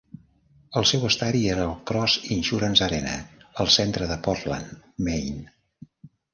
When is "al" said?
3.65-3.71